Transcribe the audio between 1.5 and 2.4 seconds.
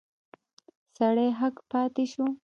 پاته شو.